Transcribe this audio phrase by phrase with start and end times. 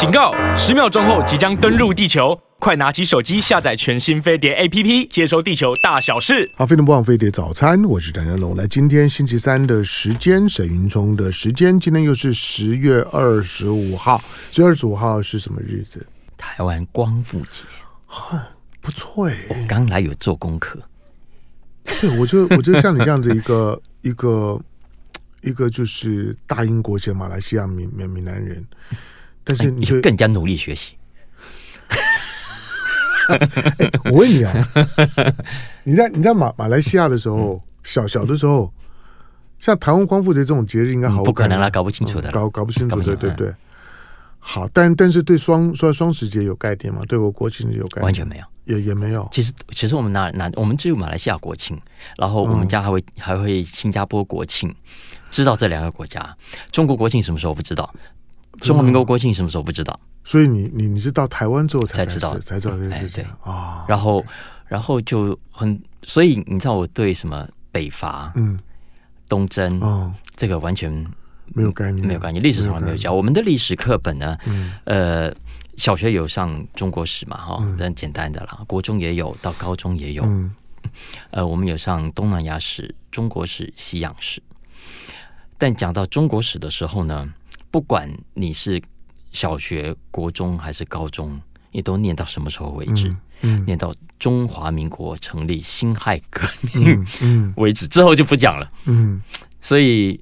[0.00, 0.32] 警告！
[0.56, 6.50] 十秒钟后即将登陆地球，快拿起手机下载全新飞碟 APP，接收地球大小事。
[6.56, 8.56] 好，飞碟不忘飞碟早餐，我是谭家龙。
[8.56, 14.24] 来，今天星期三的时间，沈云聪的时间，今天又是十月二十五号。
[14.50, 16.06] 十月二十五号是什么日子？
[16.38, 17.60] 台湾光复节。
[18.06, 18.40] 哼，
[18.80, 19.36] 不错哎。
[19.50, 20.80] 我刚来有做功课。
[22.00, 24.58] 对，我就我就像你这样子一个一个
[25.42, 28.64] 一个就是大英国籍马来西亚闽闽闽南人，
[29.50, 30.94] 但是你就更加努力学习。
[33.28, 34.52] 欸、 我问你啊，
[35.84, 38.72] 你在你在马马来西亚的时候，小小的时候，
[39.58, 43.54] 像台湾光复节这种节日，应该好、嗯、不可能啦，搞不清楚的，搞搞不清楚，对对对。
[44.38, 47.02] 好，但但是对双双双十节有概念吗？
[47.06, 48.04] 对我国庆有概念？
[48.04, 49.28] 完全没有，也也没有。
[49.30, 51.78] 其实其实我们哪哪我们只有马来西亚国庆，
[52.16, 54.74] 然后我们家还会、嗯、还会新加坡国庆，
[55.30, 56.36] 知道这两个国家。
[56.72, 57.94] 中国国庆什么时候不知道？
[58.60, 59.98] 中华民国国庆什么时候不知道？
[60.24, 63.84] 所以你你你是到台湾之后才，才知道才知道这件事情啊、哦。
[63.88, 64.24] 然后
[64.66, 68.58] 然后就很，所以你知道我对什么北伐、嗯，
[69.28, 71.06] 东征，哦，这个完全。
[71.52, 73.12] 没有概念，没有概念，历史从来没有教。
[73.12, 75.34] 我们的历史课本呢，嗯、呃，
[75.76, 78.60] 小学有上中国史嘛，哈、嗯，很简单的啦。
[78.68, 80.22] 国中也有，到高中也有。
[80.26, 80.54] 嗯、
[81.32, 84.40] 呃，我们有上东南亚史、中国史、西洋史。
[85.58, 87.28] 但讲到中国史的时候呢，
[87.70, 88.80] 不管你是
[89.32, 91.40] 小学、国中还是高中，
[91.72, 93.08] 你都念到什么时候为止？
[93.08, 98.70] 嗯嗯、念到中华民国成立、辛亥革命嗯为止，之后就不讲了。
[98.86, 99.22] 嗯，
[99.60, 100.20] 所以。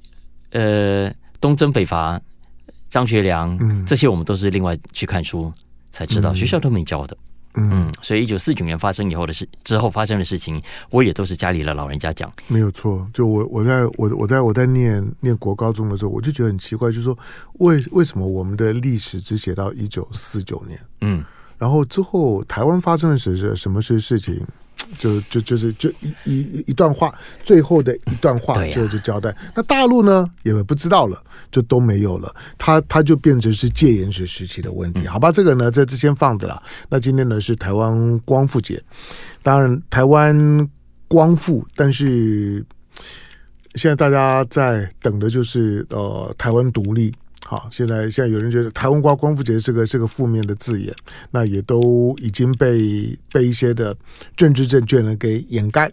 [0.51, 2.19] 呃，东征北伐，
[2.89, 5.53] 张学良、嗯，这些我们都是另外去看书
[5.91, 7.15] 才知道，嗯、学校都没教的。
[7.59, 12.33] 嗯，嗯所以一九四九年发生以后的事，之后发生的事情，我也都是家里的老人家讲。
[12.47, 17.19] 没有错，就我我在我我在我在念念国高中的时候，我就觉得很奇怪，就是说
[17.55, 20.81] 为为什么我们的历史只写到一九四九年？
[21.01, 21.25] 嗯，
[21.59, 24.47] 然后之后台湾发生的是什么事事情？
[24.97, 29.37] 就就就是就一一一段话，最后的一段话就就交代。
[29.55, 32.35] 那大陆呢也不知道了，就都没有了。
[32.57, 35.31] 它它就变成是戒严时时期的问题，好吧？
[35.33, 36.63] 这个呢在之前放着了。
[36.89, 38.83] 那今天呢是台湾光复节，
[39.43, 40.69] 当然台湾
[41.07, 42.65] 光复，但是
[43.75, 47.13] 现在大家在等的就是呃台湾独立。
[47.51, 50.95] 好，现在现在有人觉得台湾光光复节是个是个负面的字眼，
[51.31, 53.97] 那也都已经被被一些的
[54.37, 55.91] 政治正确呢给掩盖。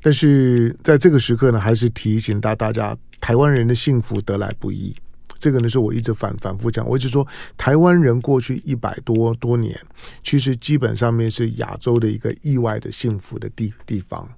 [0.00, 4.94] 但是在这个时刻呢，还是提醒大大家，台湾人的幸福得来不易。
[5.36, 9.76] 这个呢是我一直反反复讲，我一直说台湾人过去一百多多年，
[10.22, 14.28] 其实基本上面是亚洲的一个意外的幸福的地地方。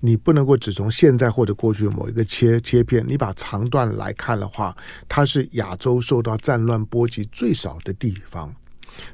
[0.00, 4.76] 你不能够只从现在或者过去某一个切切片，你把长段来看的话，
[5.08, 8.54] 它是亚洲受到战乱波及最少的地方。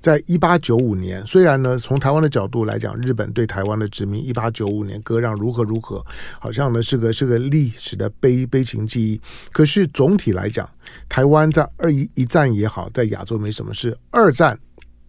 [0.00, 6.04] 在一八九五年，虽然呢从台湾的角度来讲，日本对台湾的殖民一八九五年割让如何如何，
[6.40, 9.20] 好像呢是个是个历史的悲悲情记忆。
[9.52, 10.68] 可是总体来讲，
[11.10, 13.96] 台湾在二一一战也好，在亚洲没什么事。
[14.10, 14.58] 二战。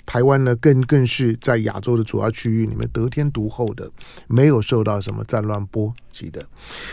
[0.07, 3.91] 台湾呢，更更是在亚洲的主要区域里面得天独厚的，
[4.27, 6.43] 没有受到什么战乱波及的。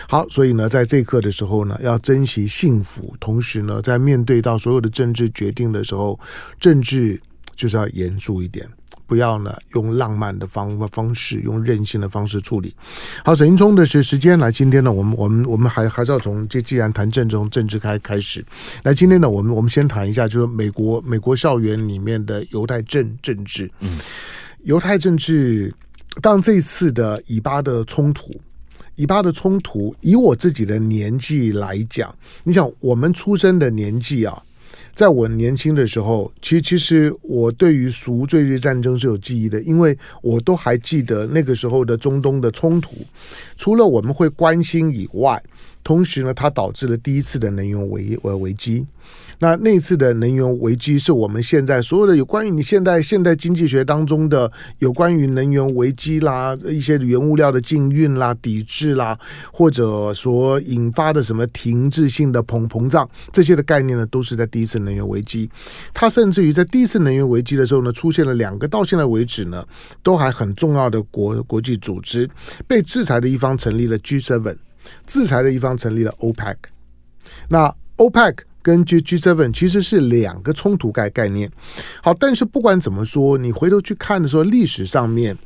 [0.09, 6.19] 好，所以呢，在这一刻的时候呢，要珍惜幸福，同时呢，在面对到所有的政治决定的时候，
[6.59, 7.21] 政治
[7.55, 8.69] 就是要严肃一点。
[9.15, 12.75] 不要呢，用浪漫的方方式，用任性的方式处理。
[13.25, 18.45] 好，沈云聪的是时间来，今天呢，我们我们我们还还是要从这既然谈政治，从政治开开始。
[18.83, 23.71] 来，今天呢，我们我们先谈一下，就是美国美国校园里面的犹太政政治。
[23.79, 23.97] 嗯，
[24.65, 25.73] 犹太政治，
[26.21, 28.35] 当这次的以巴的冲突，
[28.97, 34.43] 以巴的冲突，以我自己的年纪来讲，你想我们出生的年纪啊。
[34.95, 42.91] 在我年轻的时候，其实其实我对于赎罪日战争是有记忆的，因为我都还记得那个时候的中东的冲突，
[43.57, 45.43] 除了我们会关心以外，
[45.83, 48.87] 同时呢，它导致了第一次的能源危危危机。
[49.41, 59.19] 那那次的能源危机是我们现在所有的有关于你现在现代经济学当中的有关于能源危机啦，一些原物料的禁运啦、抵制啦，
[59.53, 65.51] 或者说引发的什么停滞性的膨膨胀这些的概念呢，都是在第一次能源危机。
[65.93, 69.67] 它甚至于在第一次能源危机的时候呢，出现了两个到现在为止呢
[70.03, 72.29] 都还很重要的国国际组织，
[72.67, 74.57] 被制裁的一方成立了 G7，
[75.07, 76.57] 制裁的一方成立了 OPEC。
[77.49, 78.37] 那 OPEC。
[78.65, 81.51] 跟 G G Seven 其实是两个冲突概概念，
[82.03, 85.37] 好，但是不管怎么说，你回头去看的时候，历史上面，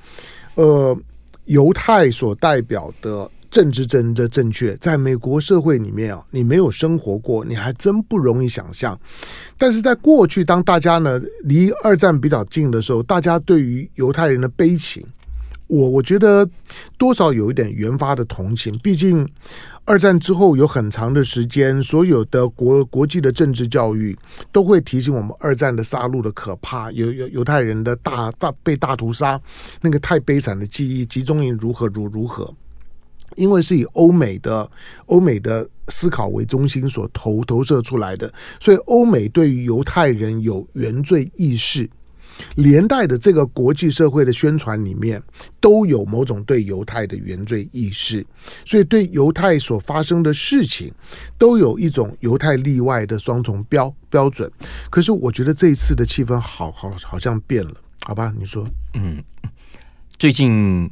[0.55, 0.97] 呃，
[1.47, 8.97] 犹太所代表的政治正的正确，在美国社会里面啊，你没有生活过，你还真不容易想象。
[9.57, 15.05] 但是在过去，当大家呢离二战比较近的时候，大家对于犹太人的悲情，
[15.69, 16.49] 我我觉得
[16.99, 18.77] 多少有一点原发的同情。
[18.83, 19.29] 毕竟
[19.85, 24.19] 二战之后有很长的时间，所有的国国际的政治教育
[24.51, 29.41] 都会提醒我们二战的杀戮的可怕，犹犹犹太人的大大被大屠杀，
[29.83, 32.53] 那个太悲惨的记忆，集中营如何如如何。
[33.37, 34.69] 因为是以欧美的
[35.07, 41.89] 欧美的思考为中心所投投射出来的，所以欧美对于犹太人有原罪意识，
[42.57, 45.23] 连带的这个国际社会的宣传里面
[45.61, 48.25] 都有某种对犹太的原罪意识，
[48.65, 50.93] 所以对犹太所发生的事情
[51.37, 54.51] 都有一种犹太例外的双重标标准。
[54.91, 57.75] 可是我觉得这一次的气氛好好好像变了，
[58.07, 58.33] 好吧？
[58.39, 59.23] 你说，嗯，
[60.19, 60.91] 最近。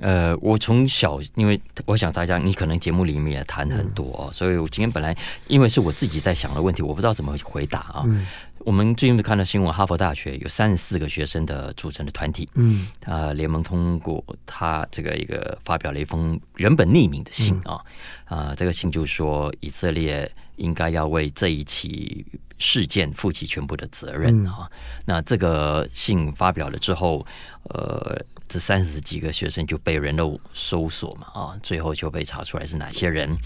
[0.00, 5.16] 呃，我从小，因为我想大家，你可能节目里面也谈很多哦，所以我今天本来
[5.46, 8.02] 因为是我自己在想的问题，我不知道怎么回答啊。
[8.06, 8.26] 嗯、
[8.64, 17.84] 我们最近看到新闻，哈佛大学有三十四个学生的组成的团体，嗯，啊，联盟通过他这个一个发表了一封原本匿名的信啊，
[18.30, 22.24] 嗯、啊，这个信就说以色列应该要为这一起
[22.56, 24.60] 事件负起全部的责任啊。
[24.60, 24.70] 嗯、
[25.04, 27.24] 那这个信发表了之后，
[27.64, 28.18] 呃。
[28.46, 33.36] 这三十几个学生就被人肉搜索嘛，啊，最后就被查出来是哪些人，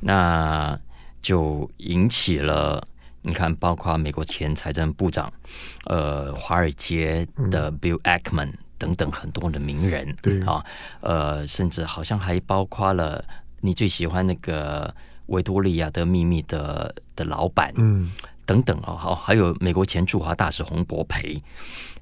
[0.00, 0.78] 那
[1.22, 2.86] 就引起了
[3.26, 5.32] 你看，包括美国前财政部长，
[5.86, 10.62] 呃，华尔街的 Bill Ackman 等等很多的名人，对啊，
[11.00, 13.24] 呃，甚至好像还包括了
[13.62, 14.94] 你最喜欢那个
[15.26, 18.12] 维多利亚的秘密的的老板，嗯，
[18.44, 21.38] 等等哦，好，还有美国前驻华大使洪博培，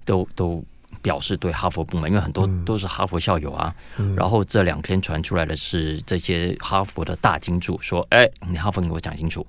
[0.05, 0.65] 都都。
[1.01, 3.75] 表示对哈佛不满，因为很多都是哈佛校友啊。
[3.97, 9.45] 嗯嗯、然后这两天传出来的是这些哈佛的大金主说：“哎，你哈佛你给我讲清楚，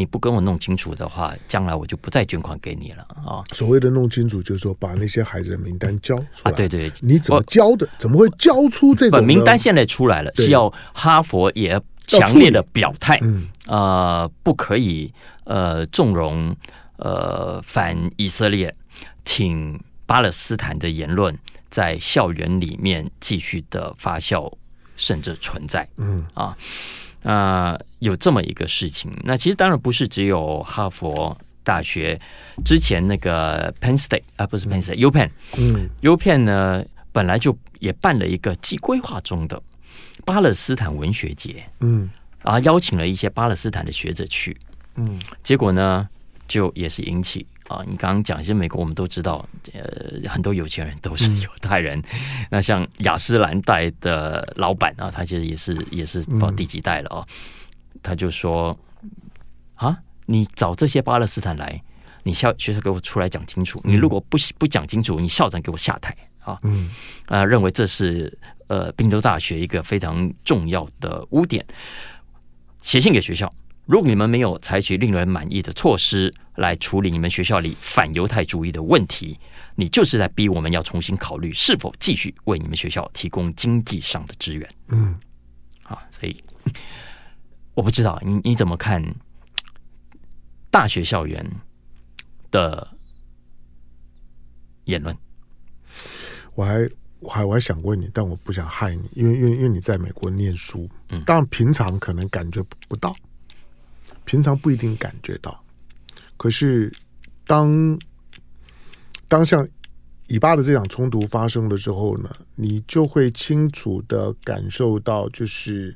[0.00, 6.50] 你不跟我弄清楚的话，将来我就不再捐款给你了啊。”所谓的弄清楚，就是说把那些孩子的名单交出来。
[6.50, 7.86] 啊，对对，你怎么交的？
[7.98, 9.58] 怎么会交出这种名单？
[9.58, 15.12] 现在出来了，是要哈佛也强烈的表态，嗯、呃，不可以
[15.44, 16.56] 呃纵容
[16.96, 18.74] 呃反以色列
[19.24, 19.78] 挺。
[20.10, 21.38] 巴勒斯坦的言论
[21.70, 24.52] 在校园里面继续的发酵，
[24.96, 25.86] 甚至存在。
[25.98, 26.58] 嗯啊，
[27.22, 29.10] 那有这么一个事情。
[29.24, 32.18] 那其实当然不是只有哈佛大学
[32.64, 35.30] 之前那个 Penn State 啊，不是 Penn State，U Penn。
[35.56, 39.62] 嗯，U Penn 呢本来就也办了一个既规划中的
[40.24, 41.64] 巴勒斯坦文学节。
[41.80, 42.08] 嗯，
[42.42, 44.56] 啊，邀请了一些巴勒斯坦的学者去。
[44.96, 46.08] 嗯，结果呢
[46.48, 47.46] 就也是引起。
[47.70, 51.96] 啊，你刚刚讲，其实美国我们都知道，呃，很多有钱人都是犹太人。
[52.00, 52.04] 嗯、
[52.50, 57.24] 那像雅诗兰黛的老板啊，他其实也是也是不知道第几代了哦。
[57.28, 58.76] 嗯、他就说
[59.76, 59.96] ：“啊，
[60.26, 61.80] 你找这些巴勒斯坦来，
[62.24, 63.80] 你校学校给我出来讲清楚。
[63.84, 66.90] 你如果不不讲清楚，你校长给我下台啊！”嗯，
[67.26, 68.36] 啊，认为这是
[68.66, 71.64] 呃宾州大学一个非常重要的污点，
[72.82, 73.48] 写信给学校。
[73.86, 79.38] 如果你们没有采取令人满意的措施来处理你们学校里反犹太主义的问题，
[79.76, 84.68] 你就是在逼我们要重新考虑是否继续为你们学校提供经济上的支援。
[84.88, 85.18] 嗯，
[85.82, 86.44] 好，所以
[87.72, 89.02] 我不知道你你怎么看
[90.70, 91.44] 大学校园
[92.50, 92.86] 的
[94.84, 95.16] 言论？
[96.54, 96.90] 我还
[97.20, 103.16] 我还我还想问你，但我不想害你，因为因为因为你在美国念书，嗯，当然平常可能感觉不到。
[104.26, 105.64] 平常不一定感觉到，
[106.40, 106.90] 可是
[107.44, 107.98] 当
[109.28, 109.68] 当像
[110.26, 115.94] 以巴的这场冲突发生了之后呢，你就会清楚的感受到，就是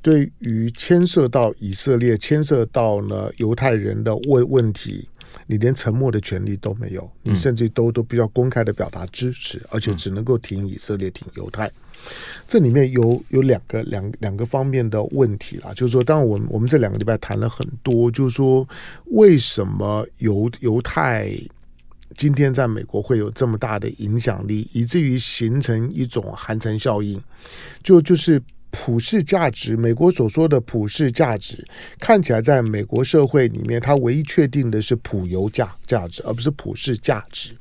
[0.00, 5.06] 对于牵涉到以色列、牵涉到呢犹太人的问问题，
[5.46, 11.70] 你连沉默的权利都没有，你甚至都都比较公开的表达支持，而且只能够挺以色列、挺犹太。
[12.46, 18.66] 这里面有有两个两两个方面的问题啦，就是说，当然我们我们这两个礼拜谈了很多，就是说，
[19.06, 21.30] 为什么犹犹太
[22.16, 27.20] 今天在美国会有这么大的影响力，以至于形成一种寒蝉效应，
[27.82, 28.42] 就就是。
[28.78, 31.66] 普世价值，美国所说的普世价值，
[31.98, 37.56] 看起来在美国社会里面，它唯一确定的是普犹价价值，而不是普世价值。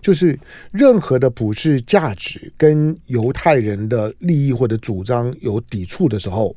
[0.00, 0.38] 就是
[0.70, 6.54] 任何的普世价值跟犹太人的利益或者主张有抵触的时候，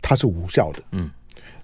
[0.00, 0.82] 它是无效的。
[0.92, 1.10] 嗯，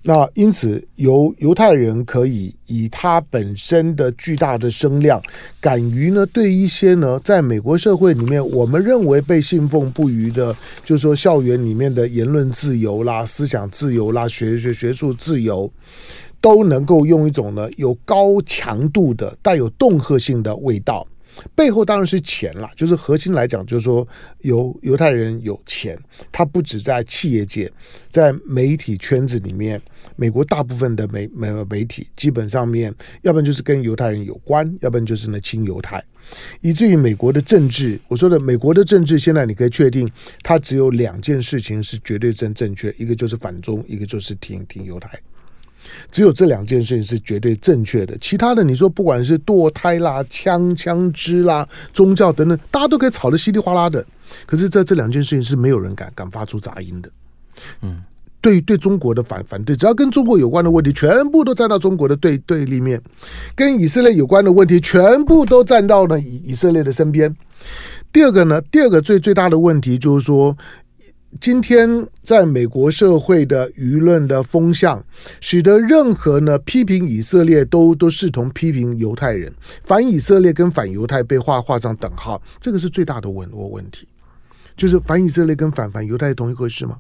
[0.07, 5.19] 那因此，犹犹太人可以以他本身的巨大的声量，
[5.63, 15.73] 敢于呢对一些呢在美国社会里面我们认为被信奉不渝的，就是说校园里面的言论自由啦、思想自由啦、学学学术自由，
[16.39, 21.07] 都能够用一种呢有高强度的、带有恫吓性的味道。
[21.55, 24.07] 背后当然是钱了，就是核心来讲，就是说
[24.41, 25.99] 犹犹太人有钱，
[26.31, 27.71] 他不止在企业界，
[28.09, 29.81] 在媒体圈子里面，
[30.17, 36.03] 美国大部分的媒媒媒体基本上面，要不然就是跟犹太人有关，要不然就是呢亲犹太，
[36.61, 40.09] 以至于美国的政治，我说的美国的政治，现在你可以确定，
[40.43, 45.21] 它只有两件事情是绝对正正确，一个就是反中，一个就是挺挺犹太。
[46.11, 54.05] 只有这两件事情是绝对正确的，其他的你说不管是堕胎啦、枪枪支啦、宗教等等，大家都可以吵得稀里哗啦的。
[54.47, 57.11] 可是这这两件事情是没有人敢敢发出杂音的。
[57.83, 58.03] 嗯，
[58.41, 62.99] 对对中国的反反对，只要跟中国有关的问题，全部都站到中国的对对立面；
[63.55, 67.35] 跟以色列有关的问题，全部都站到了以以色列的身边。
[68.13, 70.57] 第二个呢，第二个最最大的问题就是说。
[71.41, 75.05] 今天在美国社会的舆论的风向，
[75.41, 79.53] 使得任何呢批评以色列都都视同批评犹太人，
[79.85, 84.09] 反以色列跟反犹太被画画上等号，这个是最大的问问题。
[84.77, 86.99] 就是反以色列跟反反犹太同一回事吗？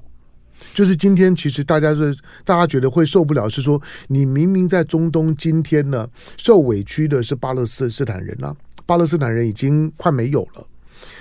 [0.73, 10.67] 就是今天其实大家是大家觉得会受不了，是说你明明在中东今天呢受委屈的是巴勒斯斯坦人啊，巴勒斯坦人已经快没有了。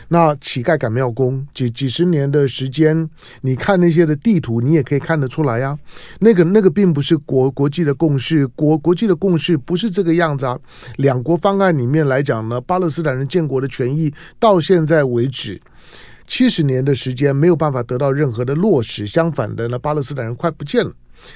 [0.10, 3.10] 那乞丐赶庙工，几几十年的时间，
[3.42, 5.78] 你看那些的地图，你也可以看得出来呀。
[6.20, 10.58] 那个那个并不是国国际的共识，国国际的共识不是这个样子啊。
[10.98, 15.62] 两国方案里面来讲呢，巴勒斯坦人建国的权益到现在为止
[16.28, 19.06] 七十年的时间没有办法得到任何的落实。
[19.06, 20.92] 相反的呢，巴勒斯坦人快不见了。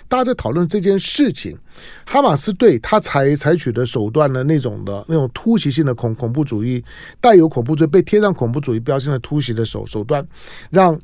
[0.07, 1.57] 大家在讨论这件事情，
[2.05, 6.83] 哈马斯对他采采取的手段呢，那种的那种突袭性的恐恐怖主义，
[7.19, 10.25] 带有恐怖罪被贴上恐怖主义标签的突袭的手手段，
[10.69, 10.99] 让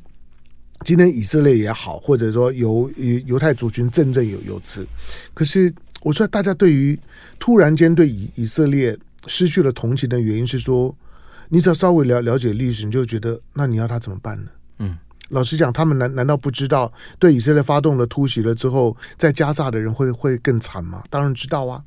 [0.84, 4.86] 今天以色列也好，或者说犹犹犹太族群振振有有词。
[5.32, 6.98] 可是我说，大家对于
[7.38, 10.94] 突然间对以以色列失去了同情的原因是说，
[11.48, 14.50] 你只要稍微了了解历史，你就觉得那你要他怎么办呢？
[15.30, 21.02] 老实讲，他们难难道不知道对以色列发动了突袭了之后，在加萨的人会会更惨吗？
[21.10, 21.82] 当然知道啊。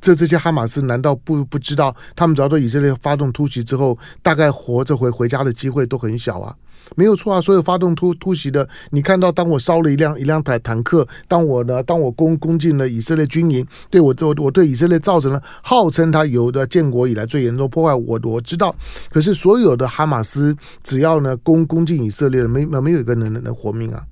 [0.00, 6.54] 这这些哈马斯难道不不知道，他们只要对以色列发动突袭之后，大概活着回回家的机会都很小啊？
[6.96, 18.74] 没有错啊，所有发动突突袭的，你看到，当我烧了一辆一辆坦坦克，当我呢，当我攻攻进了以色列军营，对我我我对以色列造成了号称他有的建国以来最严重破坏，我我知道。
[19.10, 24.02] 可是所有的哈马斯，只要呢攻攻进以色列，没没有一个人能能活命啊。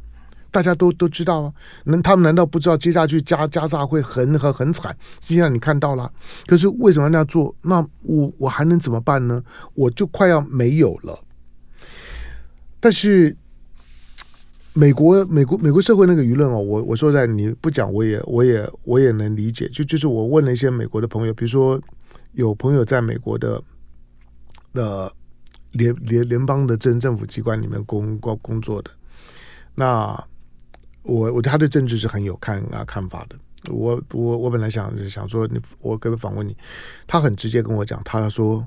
[0.50, 1.52] 大家都都知道啊，
[1.85, 4.97] 那他们难道不知道接下去加加沙会很很很惨？
[5.21, 6.11] 就像你看到了，
[6.47, 7.55] 可是为什么要那样做？
[7.62, 9.43] 那我我还能怎么办呢？
[9.75, 11.23] 我就快要没有了。
[12.81, 13.37] 但是
[14.73, 19.69] 美国美国美国社会那个舆论哦，我我说在你不讲，我也我也我也能理解。
[19.69, 21.78] 就就是我问了一些美国的朋友，比如说
[22.33, 23.62] 有朋友在美国的
[24.73, 25.12] 的
[25.73, 28.90] 联联联邦的政政府机关里面工工工作的，
[29.75, 30.25] 那。
[31.09, 33.37] 我我对他对政治是很有看啊看法的。
[33.73, 35.49] 我我我本来想想说，
[35.81, 36.57] 我可不可以访问你？
[37.09, 38.65] 他很直接跟我讲，他说：“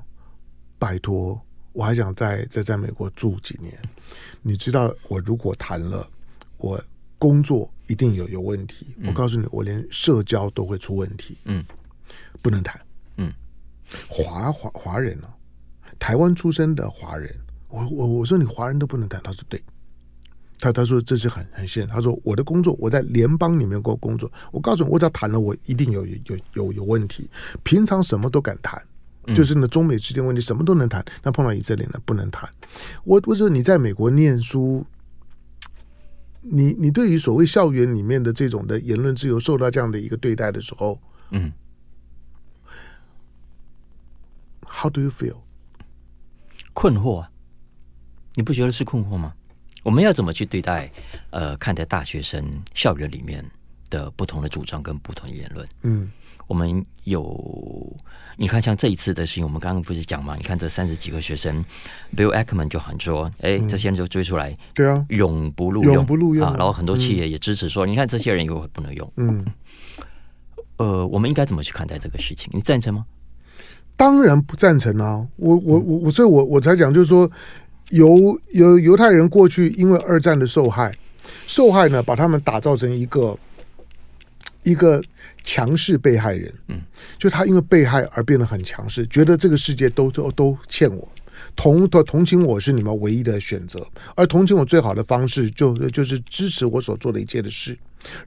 [0.78, 1.40] 拜托，
[1.72, 3.72] 我还想再再在美国住几年。
[4.42, 6.06] 你知道，我如果谈了，
[6.58, 6.78] 我
[7.18, 8.94] 工作一定有有问题。
[9.06, 11.38] 我告诉你，我连社交都会出问题。
[11.44, 11.64] 嗯，
[12.42, 12.78] 不能谈。
[13.16, 13.32] 嗯，
[14.08, 15.32] 华华华人呢、啊？
[15.98, 17.34] 台湾出生的华人，
[17.68, 19.58] 我我我说你华人都不能谈，他说对。”
[20.62, 21.88] 他他说这是很很现实。
[21.92, 27.28] 他说我的工作我在联邦里面过工作，我告诉你，我只要谈了，我一定有有有有问题。
[27.64, 28.80] 平常什么都敢谈，
[29.34, 32.48] 就是呢中美之间问题什么都能谈，那碰到以色列呢不能谈。
[33.02, 34.86] 我我说你在美国念书，
[36.42, 41.00] 你你对于所谓校园里面的这种的言论自由受到这样的一个对待的时候，
[41.32, 41.52] 嗯
[44.68, 45.38] ，How do you feel？
[46.72, 47.30] 困惑啊？
[48.36, 49.34] 你不觉得是困惑吗？
[49.82, 50.90] 我们要怎么去对待？
[51.30, 53.44] 呃，看待大学生校园里面
[53.90, 55.66] 的不同的主张跟不同的言论。
[55.82, 56.10] 嗯，
[56.46, 57.96] 我们有
[58.36, 60.34] 你看，像这一次的事情，我们刚刚不是讲嘛？
[60.36, 61.64] 你看这三十几个学生
[62.16, 69.44] ，Bill Ackman 就喊说：“哎，这些人就追出来，对啊，永不录用，永不录用啊！”然后很多企业也支持说：“你看这些人以后不能用。”嗯，
[70.76, 72.50] 呃，我们应该怎么去看待这个事情？
[72.52, 73.04] 你赞成吗？
[73.96, 75.26] 当然不赞成啊！
[75.36, 77.30] 我我我我，所以我我才讲，就是说。
[77.92, 80.92] 犹犹犹太人过去因为二战的受害，
[81.46, 83.38] 受害呢把他们打造成一个
[84.62, 85.02] 一个
[85.44, 86.80] 强势被害人，嗯，
[87.18, 91.06] 就他因为被害而变得很强势，觉得这个世界都都都欠我，
[91.54, 93.84] 同同同情我是你们唯一的选择，
[94.14, 97.76] 而同情我最好的方式就就是支持我所做的一切的事，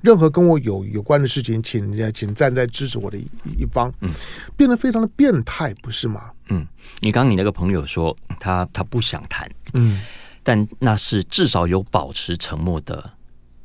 [0.02, 3.28] 任何跟我有有关的事情，请请站在支持我的一
[3.58, 4.10] 一方，嗯，
[4.56, 6.32] 变得非常的变态，不是吗？
[6.50, 6.66] 嗯，
[7.00, 10.02] 你刚刚你那个朋友说他他不想谈，嗯，
[10.44, 13.04] 但那是至少有保持沉默的，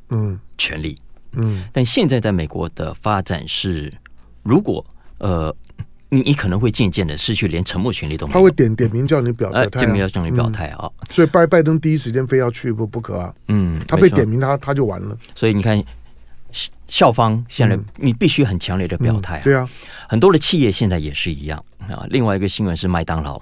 [0.09, 0.97] 嗯，权利。
[1.33, 3.93] 嗯，但现在在美国的发展是，
[4.43, 4.85] 如果
[5.19, 5.55] 呃，
[6.09, 8.37] 你你可能会渐渐的失去连沉默权利都没有。
[8.37, 10.91] 他会点点名叫你表态、啊，点名要叫你表态啊。
[11.09, 13.33] 所以拜拜登第一时间非要去不不可啊。
[13.47, 15.17] 嗯，他被点名他他就完了。
[15.33, 15.81] 所以你看，
[16.91, 19.43] 校方现在你必须很强烈的表态、啊嗯。
[19.45, 19.69] 对啊，
[20.09, 21.57] 很多的企业现在也是一样
[21.87, 22.05] 啊。
[22.09, 23.41] 另外一个新闻是麦当劳。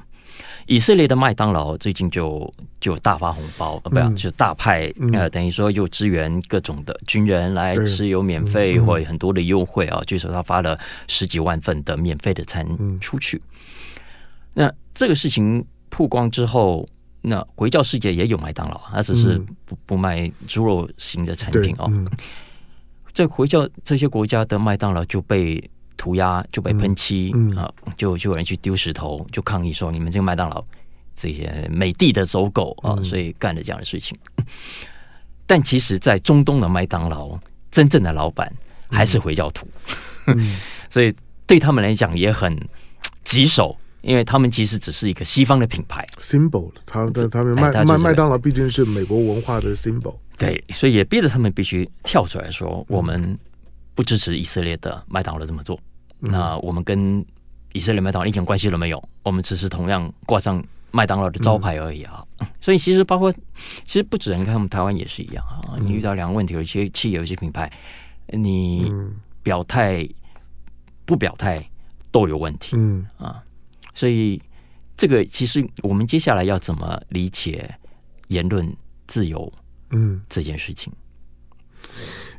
[0.67, 9.99] 以色列的麦当劳最近就就大发红包，呃，不要就大派呃，等于说又支援各种的军人来吃，有免费或很多的优惠啊。
[10.05, 10.77] 据说他发了
[11.07, 12.63] 十几万份的免费的餐
[13.01, 13.41] 出去。
[14.53, 16.85] 那这个事情曝光之后，
[17.21, 21.89] 那回教世界也有麦当劳，他只是不不卖猪肉型的产品哦。
[23.13, 25.69] 在回教这些国家的麦当劳就被。
[26.01, 27.53] 涂鸦就被喷漆、嗯。
[27.53, 30.63] 嗯、啊，就就有人去丢石头，就抗议说你们这个麦当劳
[31.13, 34.17] 这些美帝的走狗啊，所以干了这样的事情。
[34.37, 34.45] 嗯、
[35.45, 37.37] 但其实，在中东的麦当劳，
[37.69, 38.49] 真正的老板
[38.89, 39.67] 还是回教徒，
[40.27, 40.55] 嗯、
[40.89, 41.13] 所以
[41.45, 42.57] 对他们来讲也很
[43.25, 46.05] 棘手，因为他们其实只是一个西方的品牌。
[46.17, 53.37] symbol，他的他们麦麦麦当劳毕竟是美国文化的 symbol，对，所以也逼着他们必须跳出来说，我们
[53.93, 55.79] 不支持以色列的麦当劳这么做。
[56.19, 57.23] 那我们跟
[57.73, 62.25] 以色列麦当劳一点关系都没有，我们只是同样挂上麦当劳的招牌而已啊。
[62.39, 63.31] 嗯、 所以其实包括
[63.85, 65.77] 其实不止，你看我们台湾也是一样啊。
[65.79, 67.71] 你遇到两个问题，有些企业、有些品牌，
[68.27, 68.91] 你
[69.43, 70.07] 表态
[71.05, 71.63] 不表态
[72.11, 72.75] 都有问题。
[72.75, 73.43] 嗯啊，
[73.93, 74.41] 所以
[74.95, 77.73] 这个其实我们接下来要怎么理解
[78.27, 78.75] 言论
[79.07, 79.51] 自由？
[79.91, 80.91] 嗯，这件事情。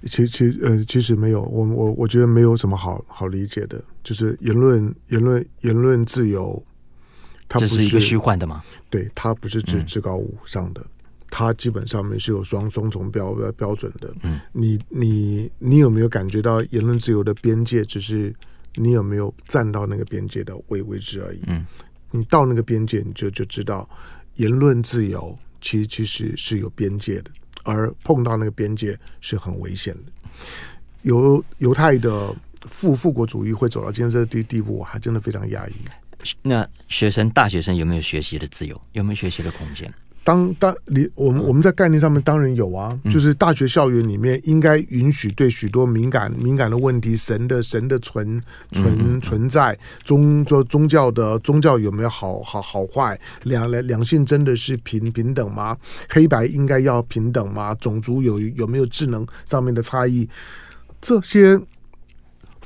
[0.07, 6.64] 其其呃，其实没有，我我我觉得没有什么好好理解的，就是言论言论言论自由，
[7.49, 8.62] 它不是，是一个虚幻的吗？
[8.88, 10.89] 对，它不是至至高无上的，嗯、
[11.28, 14.15] 它基本上面是有双双重标标准的。
[14.23, 17.84] 嗯，你你你有没有感觉到言论自由的边界？
[17.84, 18.34] 只是
[18.76, 21.41] 你有没有站到那个边界的位位置而已。
[21.47, 21.67] 嗯，
[22.10, 23.86] 你到那个边界，你就就知道
[24.36, 27.30] 言论自由其实其实是有边界的。
[27.64, 30.12] 而碰到那个边界是很危险的。
[31.02, 35.73] 犹犹太的复复国主义会走到今天这地地步，我还真的非常压抑。
[36.42, 38.78] 那学生大学生有没有学习的自由？
[38.92, 39.92] 有没有学习的空间？
[40.23, 53.19] 当当你我们我们在概念上面当然有啊，就是大学校园里面应该允许对许多敏感敏感的问题，神的神的存存存在，宗宗宗教的宗教有没有好好好坏？
[53.45, 55.76] 两两两性真的是平平等吗？
[56.09, 57.75] 黑白应该要平等吗？
[57.76, 60.28] 种族有有没有智能上面的差异？
[61.00, 61.61] 这些。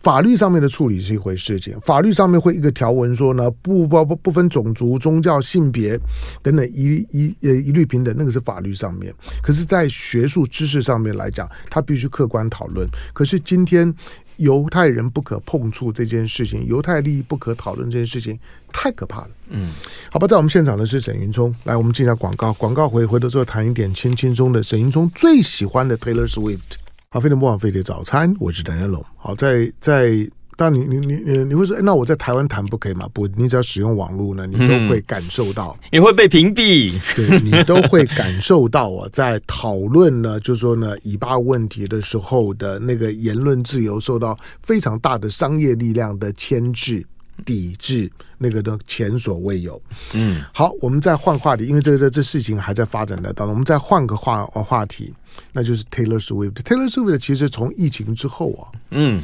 [0.05, 5.99] 法律上面的处理是一回事情，法律上面会一个条文说呢，不不不不分种族、宗教、性别
[6.43, 9.13] 等等一一呃一律平等，那个是法律上面。
[9.43, 12.87] 可是，在学术知识上面来讲，他必须客观讨论。
[13.15, 13.93] 可是今天
[14.37, 18.39] 犹太人不可碰触这件事情，犹太利益不可讨论这件事情，
[18.71, 19.31] 太可怕了。
[19.49, 19.71] 嗯，
[20.11, 26.84] 好吧，在我们现场的是沈云聪，来，我们进一下广告，广告回回头之后谈一点轻轻松的，沈云聪最喜欢的 Taylor Swift。
[27.15, 29.01] 好，飞碟模仿飞碟早餐，我是邓家龙。
[29.17, 33.09] 好，在在，当你你你你你会说，那我在台湾谈不可以吗？
[33.15, 47.07] 不，你只要使用网络呢，你都会感受到，你会被屏蔽，对，你都会感受到啊，在讨论呢，就是说呢，以巴问题的时候的那个言论自由受到非常大的商业力量的牵制。
[47.45, 49.83] 抵制那个的前所未有。
[50.15, 53.53] 嗯，好，我们再换话题，因为这个这这事情还在发展的当中。
[53.53, 55.13] 我们再换个话话题，
[55.53, 56.53] 那就是 Taylor Swift。
[56.63, 59.23] Taylor Swift 其实从疫情之后啊，嗯，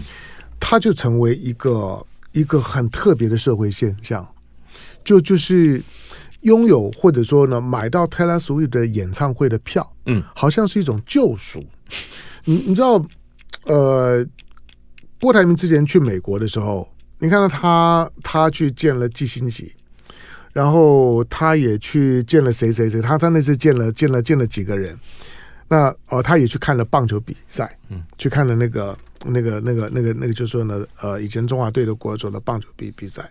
[0.59, 4.27] 他就成为一个一个很特别的社会现象，
[5.05, 5.83] 就就是
[6.43, 11.65] 拥有或者说呢，买到 Taylor Swift 的演唱会的票，嗯，好像是一种救赎。
[12.45, 13.05] 你你知道，
[13.67, 14.27] 呃，
[15.21, 16.89] 郭台铭之前去美国的时候。
[17.23, 19.71] 你看到他，他去见了季辛吉，
[20.55, 24.99] 然后他也去见了谁谁谁，他他那次见了见了见了几个人，
[25.71, 33.31] 那哦，他也去看了棒球比赛，嗯，去看了那个那个那个那个那个，就是说呢，呃，以前中华队的国手的棒球比比赛，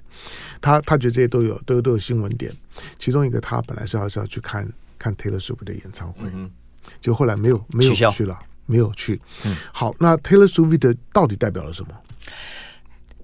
[0.61, 2.55] 他他觉得这些都有都有都有新闻点，
[2.97, 4.65] 其中一个他本来是要是要去看
[4.97, 6.49] 看 Taylor Swift 的演唱会，嗯，
[7.01, 8.39] 就后来没有没有去了。
[8.69, 9.19] 没有去。
[9.47, 11.89] 嗯，好，那 Taylor Swift 到底代表了什么？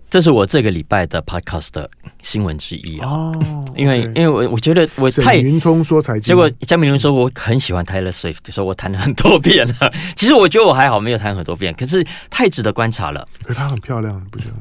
[0.10, 1.90] 这是我这个礼拜的 podcast 的
[2.22, 3.10] 新闻之一啊。
[3.10, 9.92] 哦，因为因为我我觉得我太沈云聪说财经，结果江明伦说我很喜欢 Taylor Swift，说我谈了很多遍了。
[10.16, 13.28] 其实我觉得我还好，没有谈很多遍，可是太值得观察了。
[13.44, 14.60] 可是她很漂亮，你不觉得吗？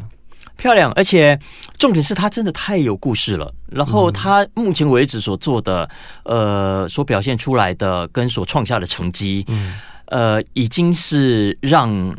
[0.57, 1.38] 漂亮，而且
[1.78, 3.52] 重点是她真的太有故事了。
[3.70, 5.88] 然后她目前为止所做的，
[6.22, 9.74] 呃，所表现出来的跟所创下的成绩，嗯，
[10.07, 12.14] 呃，已经是让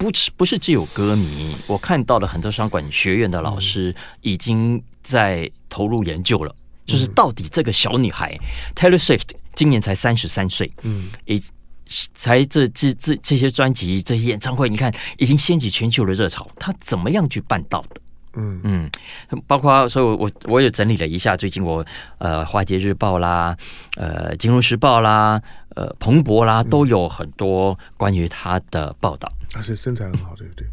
[0.00, 6.54] 不是不是只有歌迷，我看到了很多商管学院的老师已经在投入研究了，
[6.86, 8.34] 就是到底这个小女孩
[8.74, 11.40] Taylor Swift 今年才三十三岁，嗯，已。
[12.14, 16.46] 才这这这这些专辑、这些演唱会，你看已经掀起全球的热潮。
[16.54, 18.00] 她怎么样去办到的？
[18.34, 18.90] 嗯嗯，
[19.48, 21.84] 包括所以我，我我也整理了一下，最近我
[22.18, 23.56] 呃《华尔街日报》啦，
[23.96, 25.42] 呃《金融时报》啦，
[25.74, 29.28] 呃彭博啦，都有很多关于他的报道。
[29.54, 30.66] 而且身材很好，对不对？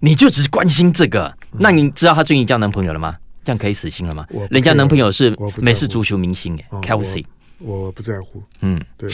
[0.00, 1.36] 你就只是关心这个？
[1.52, 3.16] 那你知道他最近交男朋友了吗？
[3.44, 4.26] 这样可以死心了吗？
[4.50, 7.24] 人家男朋友是美式足球明星哎，Kelsey。
[7.58, 9.10] 我不在乎，嗯，对，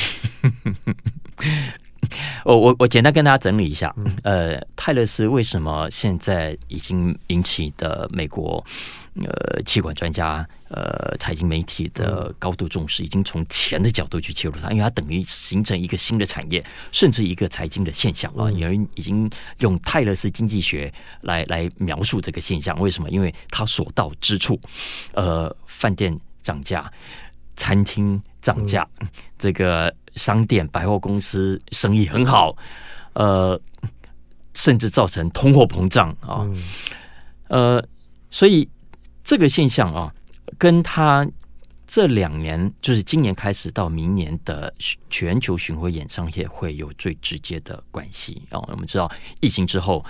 [2.45, 8.65] 我我我简单跟大家整理一下，嗯、呃，泰勒斯为什么现在已经引起的美国
[9.17, 23.11] 呃气管专家呃财经媒体的高度重视，已经从钱的角度去切入它，因为它等于形成一个新的产业，甚至一个财经的现象啊，有人已经用泰勒斯经济学来来描述这个现象，为什么？
[23.11, 24.61] 因为它所到之处，
[25.13, 26.91] 呃，饭店涨价。
[27.55, 32.57] 餐厅涨价，嗯、这个商店百货公司生意很好，
[33.13, 33.61] 呃，
[34.55, 36.49] 甚至造成通货膨胀啊，
[37.51, 37.89] 嗯、呃，
[38.31, 38.67] 所以
[39.23, 40.13] 这个现象啊，
[40.59, 41.27] 跟他
[41.87, 44.73] 这两年，就是今年开始到明年的
[45.11, 48.59] 全球巡回演唱会会有最直接的关系啊。
[48.69, 50.05] 我们知道疫情之后，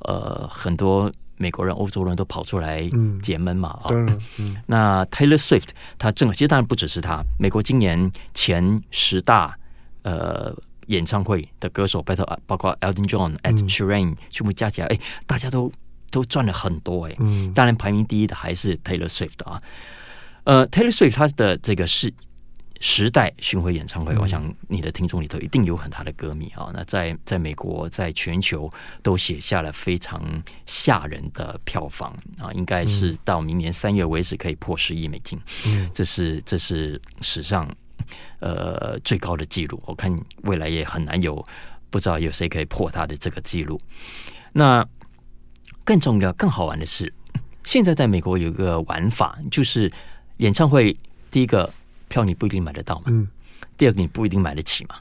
[0.00, 1.10] 呃，很多。
[1.36, 2.88] 美国人、欧洲人都跑出来
[3.20, 3.86] 解闷嘛啊！
[3.90, 9.58] 嗯嗯、那 Taylor Swift 他正其实当然不只是他，美国今年前十大
[10.02, 15.72] 呃演唱会的歌手，包括包括 Elton John、Ed Sheeran 全部加起来，哎，大家都
[16.14, 17.14] 都赚了很多哎。
[17.18, 19.60] 嗯、当然排名第一的还是 Taylor Swift 啊。
[20.44, 22.14] 呃，Taylor Swift 他的这个是。
[22.80, 26.70] 时代巡回演唱会，我想你的听众里头一定有很大的歌迷啊。
[26.74, 28.70] 那在在美国，在全球
[29.02, 30.20] 都写下了非常
[30.66, 35.40] 吓人的票房啊，应该是到明年三月为止可以破十亿美金。
[35.64, 37.66] 嗯，这是这是史上
[38.40, 39.82] 呃最高的记录。
[39.86, 41.42] 我看未来也很难有，
[41.88, 43.80] 不知道有谁可以破他的这个记录。
[44.52, 44.86] 那
[45.84, 47.12] 更重要、更好玩的是，
[47.64, 49.92] 现在在美国有一个玩法，就是
[50.38, 50.96] 演唱会
[51.30, 51.72] 第一个。
[52.06, 53.26] 票你不一定买得到嘛，嗯，
[53.76, 54.94] 第二个你不一定买得起嘛，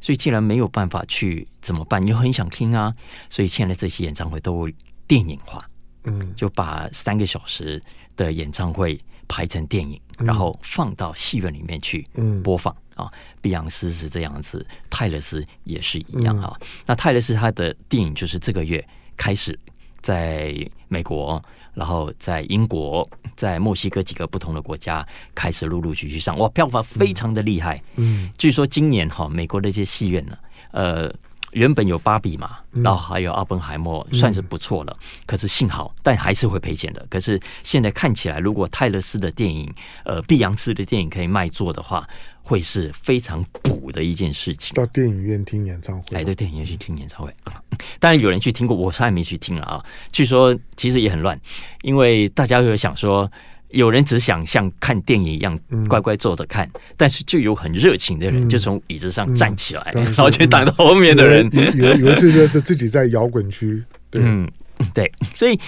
[0.00, 2.00] 所以既然没有办法去怎么办？
[2.00, 2.94] 你又很想听啊，
[3.28, 4.70] 所以现在这些演唱会都
[5.08, 5.68] 电影化，
[6.04, 7.82] 嗯，就把三个小时
[8.14, 12.06] 的演唱会拍成电影，然后放到戏院里面去
[12.44, 13.10] 播放啊。
[13.40, 16.56] 碧昂斯是这样子，泰勒斯也是一样啊。
[16.86, 19.58] 那泰勒斯他的电影就是这个月开始
[20.04, 20.54] 在
[20.88, 21.42] 美国。
[21.74, 27.82] 然后在英国、在墨西哥几个不同的国家开始陆陆续续上，哇，票房非常的厉害。
[27.96, 30.38] 嗯，据说今年哈，美国的一些戏院呢，
[30.70, 31.12] 呃，
[31.54, 34.94] 原本有芭比嘛，然后还有奥本海默，算是不错了。
[35.26, 37.06] 可是幸好，但还是会赔钱的。
[37.08, 39.72] 可是现在看起来，如果泰勒斯的电影，
[40.04, 42.06] 呃，碧昂斯的电影可以卖座的话。
[42.46, 44.74] 会是非常补的一件事情。
[44.74, 47.34] 到电影院听演唱会，哎，对，电影院去听演唱会。
[47.98, 49.82] 当然有人去听过，我从来没去听了啊。
[50.12, 51.40] 据说其实也很乱，
[51.80, 53.26] 因为大家会想说，
[53.74, 55.58] 有人只想像看电影一样
[55.88, 61.50] 乖乖坐着看，嗯、但是就有很热情的人就从椅子上站起来，嗯、然后去挡到后面的人。
[61.52, 64.50] 有有，有一次就自己在摇滚区，对嗯，
[64.94, 65.58] 对，所以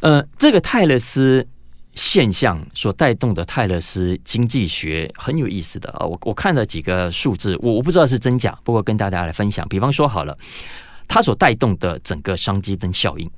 [0.00, 1.46] 呃，这个泰勒斯。
[1.94, 9.68] 现象所带动的泰勒斯经济学很有意思的啊，我我看了几个数字，我我不知道是真假，不过跟大家来分享。
[9.68, 10.38] 比方说好了，
[11.08, 13.28] 它所带动的整个商机跟效应，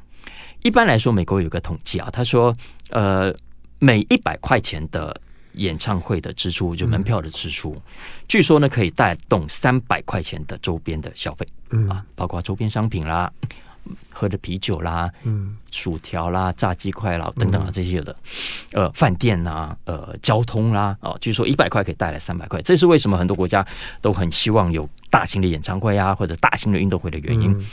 [0.62, 2.54] 一般来说，美国有个统计啊，他说，
[2.90, 3.34] 呃，
[3.80, 5.20] 每一百块钱的
[5.54, 7.82] 演唱会的支出，就门票的支出，嗯、
[8.28, 11.88] 据说呢可以带动三百块钱的周边的消费，嗯。
[11.88, 13.32] 啊，包括周边商品啦。
[14.10, 18.14] 喝的啤酒啦，嗯，薯条啦，炸鸡块啦，等等啊，这些有的，
[18.72, 23.66] 呃，饭店呐，呃，交通啦，哦，据说一百块可以带来三百块，这是为什么很多国家
[24.02, 27.50] 都很希望有大型的演唱会啊，或者大型的运动会的原因。
[27.50, 27.66] 嗯、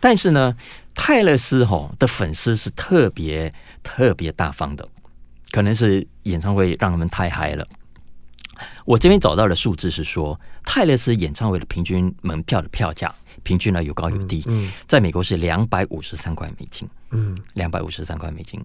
[0.00, 0.54] 但是呢，
[0.92, 3.50] 泰勒斯吼的粉丝是特别
[3.84, 4.86] 特别大方的，
[5.50, 7.66] 可能是演唱会让他们太嗨了，
[8.84, 14.42] 我这边找到的数字是说，泰勒斯演唱会的平均门票的票价，平均呢有高有低。
[14.46, 16.88] 嗯，嗯在美国是两百五十三块美金。
[17.10, 18.62] 嗯，两百五十三块美金，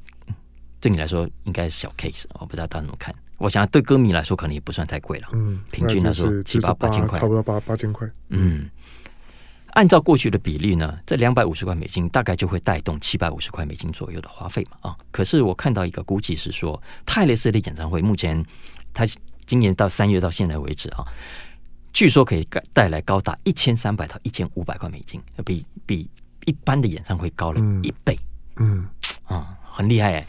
[0.82, 3.16] 对你来说应该是小 case，我不知道大家怎么看。
[3.38, 5.28] 我想对歌迷来说可能也不算太贵了。
[5.32, 8.06] 嗯，平均来说七八八千块，差不多八八千块。
[8.30, 8.70] 嗯，
[9.74, 14.90] 按照过去的比例呢，这两百五十块美金大概就会带动七百五十块美金左右的花费嘛。
[14.90, 18.44] 啊，可是我看到一个估计是说，泰勒斯的演唱会目前
[18.94, 19.06] 他。
[19.46, 21.06] 今年到三月到现在为止啊，
[21.92, 26.10] 据说可以带来高达一千三百到一千五百块美金，比比
[26.46, 28.18] 一般的演唱会高了一倍。
[28.56, 28.88] 嗯，
[29.26, 30.28] 啊、嗯，很厉害哎。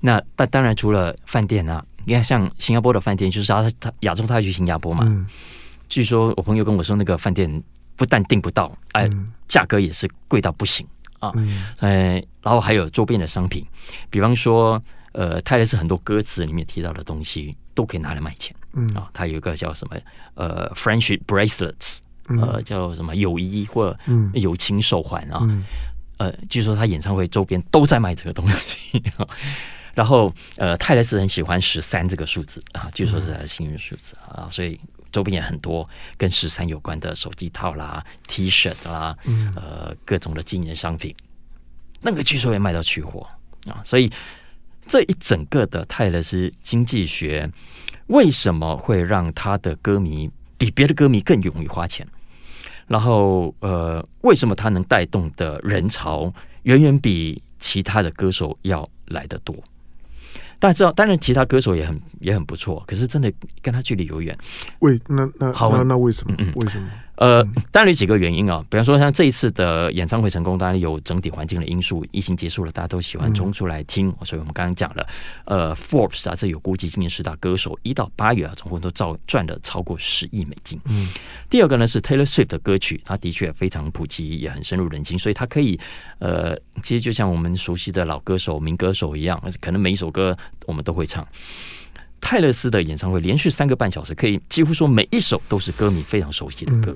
[0.00, 5.04] 那但当然除了饭店啊，你看像新加坡的饭店，就是他他亚洲他要去新加坡嘛。
[5.06, 5.24] 嗯、
[5.88, 7.62] 据说我朋友跟我说，那个饭店
[7.96, 9.08] 不但订不到，哎，
[9.48, 10.86] 价格也是贵到不行
[11.18, 11.32] 啊。
[11.34, 11.64] 嗯，
[12.42, 13.66] 然后还有周边的商品，
[14.10, 14.82] 比方说。
[15.18, 18.54] 呃，泰勒斯很多歌词里面提到的东西都可以拿来卖钱。
[18.74, 19.96] 嗯啊，他有一个叫什么
[20.34, 23.98] 呃，friendship bracelets，呃，叫什么友谊或
[24.34, 25.38] 友情手环啊。
[25.40, 25.64] 嗯、
[26.18, 29.02] 呃，据说他演唱会周边都在卖这个东西。
[29.96, 34.78] 然后呃，泰勒斯很喜欢十三这个数字啊，据说是他的幸运数字啊，所以
[35.10, 39.16] 周边也很多跟十三有关的手机套啦、T 恤啦，
[39.56, 41.12] 呃，各种的纪念商品，
[42.00, 43.26] 那个据说也卖到去货
[43.66, 44.08] 啊，所以。
[44.88, 47.50] 这一整个的泰勒斯经济学，
[48.06, 52.06] 为什么会让他的歌迷比别的歌迷更勇于花钱？
[52.86, 56.32] 然后，呃，为什么他能带动的人潮
[56.62, 59.56] 远远比其他的歌手要来得多？
[60.58, 64.36] 大家知道，当然其他歌手也很也很不错，可是真的跟他距离有远。
[64.80, 66.34] 为那那好那那为什么？
[66.38, 66.88] 嗯嗯，为什么？
[67.16, 72.06] 呃，当然有几个原因啊，比方说像这一次的演唱会成功，当然有整体环境的因素。
[72.12, 75.06] 疫情结束了，大家都喜欢冲出来听，嗯、所以我们刚刚讲了，
[75.44, 80.78] 呃，Forbes 啊，这有估计，今年十大歌手一到八月啊，总共都造赚了超过十亿美金。
[80.84, 81.08] 嗯，
[81.48, 85.78] 第二个呢是 Taylor Swift 的歌曲，它的确非常普及，也很深入人心，所以它可以，
[86.18, 91.26] 呃，其实就像我们熟悉的老歌手、民歌手一样，可能每一首歌我们都会唱。
[92.28, 96.92] 泰勒斯的演唱会连续三个半小时，可以几乎说每一首都是歌迷非常熟悉的歌。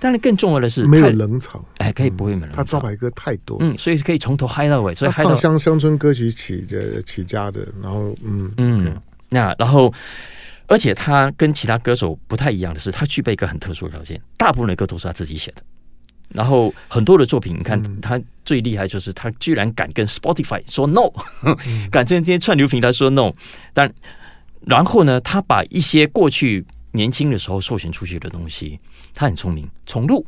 [0.00, 2.56] 但是，更重要的是没有冷场，哎，可以不会没冷场。
[2.56, 4.92] 他招牌歌太多，嗯，所以可以从头嗨到尾。
[4.92, 6.66] 所以唱乡乡村歌曲起
[7.06, 9.94] 起家的，然后嗯嗯，那然后，
[10.66, 15.62] 而且他跟其他歌手不太一样的是，他具备一个很特殊的条件，大部分的歌都是他自己写的。
[16.30, 21.12] 然后很多的作品，你看他最厉害就是他居然敢跟 Spotify 说 no，
[21.92, 23.30] 敢跟这些串流平台说 no。
[23.72, 23.88] 但
[24.64, 28.78] 然后呢，他把一些过去年轻的时候授权出去的东西，
[29.14, 30.24] 他很聪明，重录，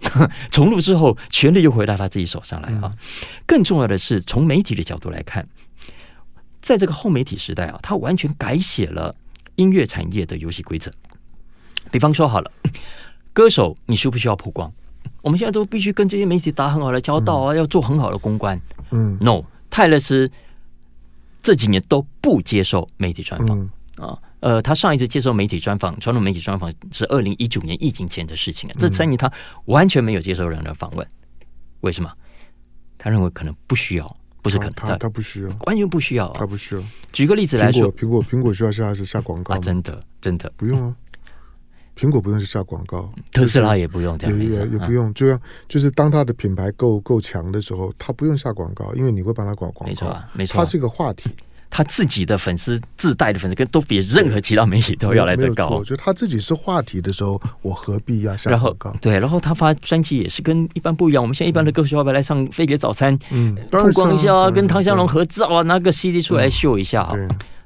[0.50, 2.92] 重录之后，权力又回到他自己手上来啊。
[3.46, 5.46] 更重要的是，从媒体的角度来看，
[6.60, 9.14] 在这个后媒体时代啊，他完全改写了
[9.56, 10.90] 音乐产业的游戏规则。
[11.90, 12.50] 比方说，好了，
[13.32, 14.70] 歌手你需不需要曝光？
[15.22, 18.60] 我们现在都必须跟这些媒体打很好的交道啊，要做很好的公关。
[18.90, 20.30] 嗯，no，泰勒斯。
[21.42, 23.60] 这几年都不接受媒体专访。
[23.60, 28.76] 啊、嗯，呃，他上一次接受媒体专访，传统媒体专访是二零一九年疫情前的事情啊。
[28.78, 29.30] 这三年他
[29.66, 31.06] 完全没有接受任何的访问，
[31.80, 32.10] 为什么？
[32.96, 36.82] 他认为可能不需要，不是可能，他他，他不需要，完全不需要、啊，他不需要。
[37.12, 40.50] 举个例子来说，苹果苹果需要下是下广告、啊、真的真的。
[40.56, 40.96] 不用啊。
[41.98, 45.12] 苹果不用去下广告，特斯拉也不用，也也也不用。
[45.14, 49.86] 就像就是当它的品牌够够强的时候，它不用下广告，因为你会帮他广广告。
[49.86, 51.30] 没错，没错，它是一个话题。
[51.74, 55.82] 他自己的粉丝自带的粉丝，跟都比任何其他媒体都要来得高。
[55.82, 58.94] 就他自己是话题的时候，我何必要下广告？
[59.00, 61.22] 对，然后他发专辑也是跟一般不一样。
[61.22, 63.18] 我们现在一般的歌手要不要来上《飞碟早餐》？
[63.30, 67.16] 嗯，曝光一下啊，跟唐湘龙合照啊，拿个 CD 出来秀一下啊。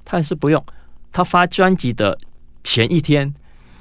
[0.04, 0.64] 他还是不用。
[1.10, 2.16] 他发专辑的
[2.62, 3.34] 前一天，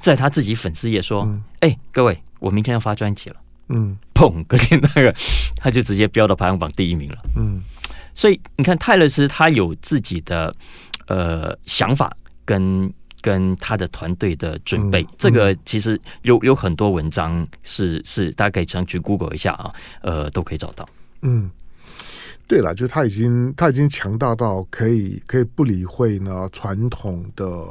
[0.05, 1.27] 在他自己粉丝页说
[1.61, 3.35] ：“哎，各位，我明天要发专辑了。”
[3.69, 5.13] 嗯，砰，隔 天那个
[5.55, 7.17] 他就直接飙到排行榜第一名了。
[7.35, 7.61] 嗯。
[8.13, 10.53] 所以你看，泰勒斯他有自己的
[11.07, 12.15] 呃想法
[12.45, 20.87] 跟跟他的团队的准备，这个其实有有很多文章是是大家可以常去 Google 一下啊，呃，都可以找到。
[21.23, 21.49] 嗯，
[22.47, 27.67] 对了，就他已经他已经强大到可以可以不理会呢传统的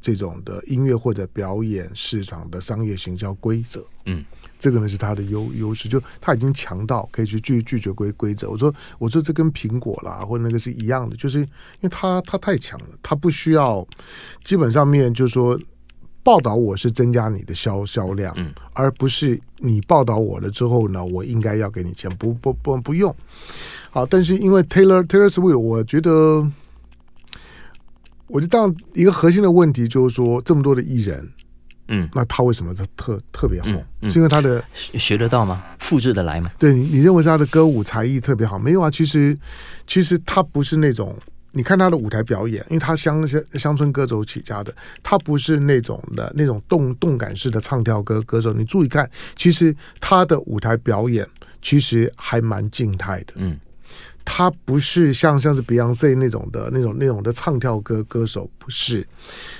[0.00, 3.84] 这种的音乐或者表演市场的商业行销规则。
[4.06, 4.24] 嗯。
[4.58, 8.50] 这个呢是它的优优势，就他已经强到可以去拒拒绝规规则。
[8.50, 11.48] 我说我说这跟苹果啦或者那个是一样的，就是因
[11.80, 13.86] 为他他太强了，他不需要
[14.44, 15.58] 基本上面就是说
[16.22, 23.16] 报道我是增加你的销销量，嗯，而不是你报道我了之后呢，我应该要给你钱，不不不不用。
[23.88, 26.46] 好，但是因为 Taylor Taylor Swift，我觉得
[28.30, 31.28] 我就当一个核心的问题就是说，这么多的艺人，
[31.88, 33.74] 嗯，那他为什么他特特别红？
[33.74, 35.62] 嗯嗯是因为他的学得到吗？
[35.78, 36.50] 复制的来吗？
[36.58, 38.58] 对你，你认为是他的歌舞才艺特别好？
[38.58, 39.36] 没有啊，其实
[39.86, 41.16] 其实他不是那种。
[41.52, 48.52] 你看他的舞台表演，因为他乡乡乡村歌手起家的，他不是那种的那种动动感式的唱跳歌歌手。
[48.52, 51.26] 你注意看，其实他的舞台表演
[51.60, 53.32] 其实还蛮静态的。
[53.34, 53.58] 嗯，
[54.32, 59.04] 他不是像像是 Beyonce 那种的那种那种的唱跳歌歌手，不是。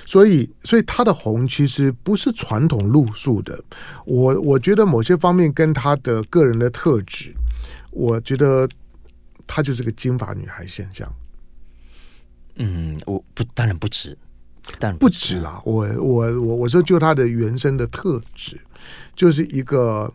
[0.05, 3.61] 所以，所以他的红其实不是传统路数的。
[4.05, 7.35] 我我觉得某些方面跟他的个人的特质，
[7.91, 8.67] 我觉得
[9.45, 11.13] 他就是个金发女孩现象。
[12.55, 14.17] 嗯，我不当然不止，
[14.79, 15.61] 但不止啦。
[15.65, 18.57] 我我我我说，就他的原生的特质，
[19.17, 20.11] 就是一个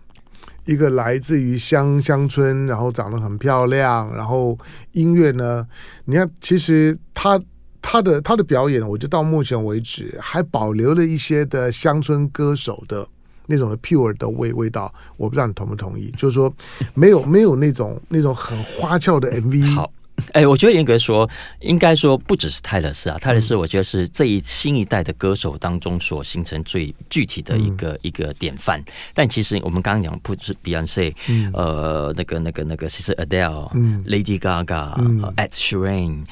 [0.66, 4.58] 一个来自于乡乡村，然后长得很漂亮，然后
[4.92, 5.66] 音乐呢，
[6.04, 7.40] 你看，其实他
[7.80, 13.06] 他的他的表演，我就到目前为止还保留了一些的乡村歌手的
[13.46, 14.92] 那种的 pure 的味味道。
[15.16, 16.52] 我不知道你同不同意，就是说
[16.94, 19.74] 没有没有那种那种很花俏的 MV。
[19.74, 19.90] 好。
[20.32, 21.28] 哎，我觉得严格说，
[21.60, 28.82] 应该说不只是泰勒斯啊，泰勒斯我觉得是这一新一代的歌手当中所形成最具体的一个、嗯、一个典范。
[29.12, 36.24] 但其实我们刚刚讲不是 Beyonce，、嗯、呃，那个那个那个其实 Adele、嗯、Lady Gaga、嗯、Ed Sheeran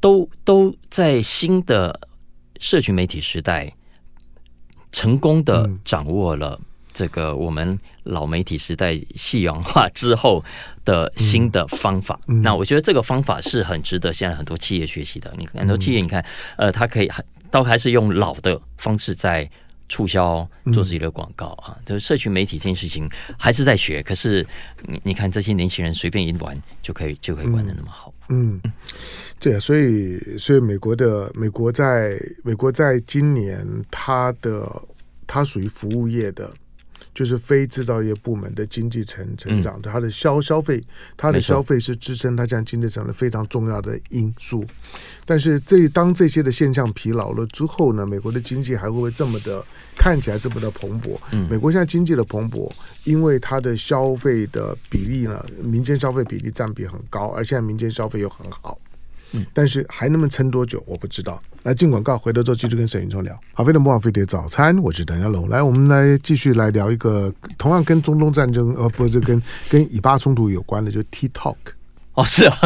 [0.00, 1.98] 都都在新的
[2.60, 3.72] 社群媒体时代
[4.92, 6.60] 成功的掌握了
[6.92, 10.44] 这个我们老媒体时代夕阳化之后。
[10.84, 15.32] 的新的方法，嗯、那我觉得这个方法是很值得现在很多企业学习的。
[15.38, 16.20] 你很多企业，你看，
[16.56, 17.08] 呃，它可以
[17.52, 19.48] 都还是用老的方式在
[19.88, 21.78] 促销做自己的广告啊。
[21.86, 24.44] 就是社群媒体这件事情还是在学，可是
[24.88, 28.12] 你你看这些年轻人随便一玩就可以就可以玩的那么好。
[28.28, 28.60] 嗯，
[29.38, 34.68] 对啊，所以所以美国的美国在美国在今年它的
[35.28, 36.52] 它属于服务业的。
[37.22, 40.82] 就是非制造业部门的经济成成长的，它的消消费，
[41.16, 44.64] 它的消费是支撑它这样经济成长的非常重要的因素。
[45.24, 49.64] 但是这当这些的现象疲劳了之后呢，美国的经济还会不会这么的
[49.96, 51.16] 看起来这么的蓬勃？
[51.48, 52.68] 美国现在经济的蓬勃，
[53.04, 58.76] 因为它的消费的比例呢，民间消费比例占比很高，而现在民间消费又很好。
[59.52, 61.42] 但是还能不能撑多久，我不知道。
[61.62, 63.38] 来进广告，回头之后继续跟沈云聪聊。
[63.54, 65.48] 好，飞的摩尔飞碟早餐，我是邓家龙。
[65.48, 71.54] 来，我们来继续来聊一个同样跟中东战争，呃，不是跟跟以巴冲突有关的，就 TikTok。
[72.14, 72.56] 哦，是啊，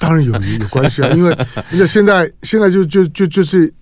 [0.00, 1.38] 当然有有关系啊，因为
[1.70, 3.72] 因为现在现在就就就就是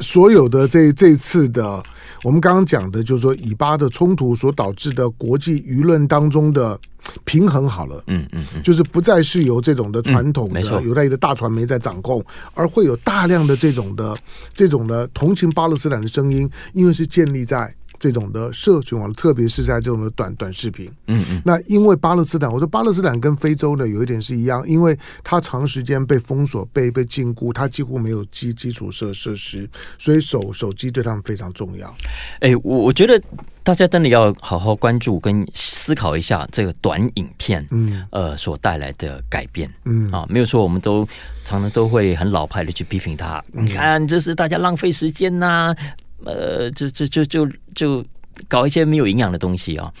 [0.00, 1.82] 所有的这这次的。
[2.24, 6.76] 我们刚刚讲的，就是说以巴的冲突所导致的国际舆论当中的
[7.24, 14.16] 平衡好了，嗯嗯，就是不再是由这种的传统的犹太裔的大传媒在掌控，而会有大量的这种的
[14.54, 17.72] 这种的同情巴勒斯坦的声音，因为是建立在。
[17.98, 31.94] 这种的社群网，特别是在这种的短短视频，嗯嗯，那因为巴勒斯坦，我说巴勒斯坦跟非洲呢有一点是一样，因为它长时间被封锁、被被禁锢，它几乎没有基基础设设施，所以手手机对他们非常重要。
[32.40, 33.20] 哎，我我觉得
[33.62, 38.04] 大家真的要好好关注跟思考一下这个短影片，嗯。
[38.10, 40.10] 呃所带来的改变，嗯。
[40.12, 41.04] 啊，没有错，我们都
[41.44, 45.76] 常常都会很老派的去批评他，你看这是大家浪费时间呐、啊。
[46.24, 48.04] 呃，就就就就就
[48.48, 49.92] 搞一些没有营养的东西啊！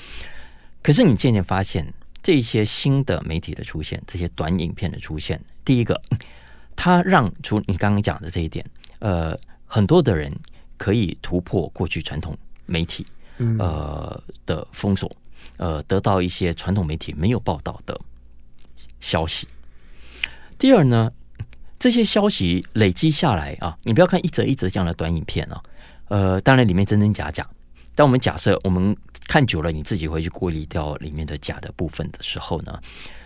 [0.82, 6.00] 可是你渐渐发现，这些新的媒体的出现，这些短影片的出现，第一个，
[6.74, 8.64] 它让出你刚刚讲的这一点，
[8.98, 10.32] 呃，很多的人
[10.76, 13.06] 可以突破过去传统媒体
[13.58, 15.10] 呃的封锁，
[15.58, 17.96] 呃，得到一些传统媒体没有报道的
[19.00, 19.46] 消息。
[20.58, 21.12] 第二呢，
[21.78, 25.62] 这些消息累积下来啊，你不要看一则一则这样的短影片啊。
[26.08, 27.44] 呃，当然里面真真假假，
[27.96, 32.78] 但我们假设我们看久了，你自己会去过滤掉里面的假的部分的时候呢，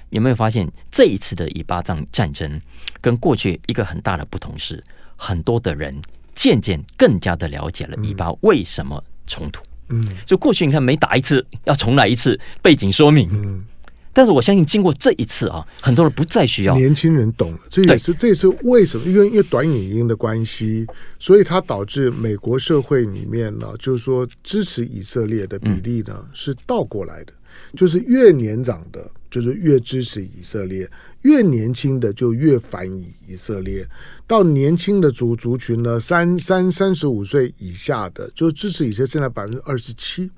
[0.08, 2.58] 有没有发现这一次的以巴战战争
[3.00, 4.82] 跟过去一个很大的不同是，
[5.16, 5.94] 很多的人
[6.34, 9.62] 渐渐更加的了解了以巴为什么冲突。
[9.88, 13.28] 嗯，就过去你看每打一次要重来一次背景说明。
[13.32, 13.64] 嗯。
[14.12, 19.06] 但是我相信，经过这一次啊，很多人不再需要年轻人懂了，这也是这也是为什么？
[19.06, 20.86] 因为因为短影音的关系，
[21.18, 27.32] 所以它导致美国社会里面呢，就是说支持以色列的比例呢是倒过来的，
[27.76, 30.90] 就是越年长的就是越支持以色列，
[31.22, 33.86] 越年轻的就越反以以色列。
[34.26, 40.30] 到年轻的族族群呢，三三三十五岁以下的就支持以色列，现在百分之二十七。